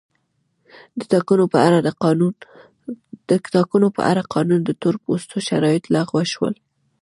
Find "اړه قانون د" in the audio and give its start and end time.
4.11-4.71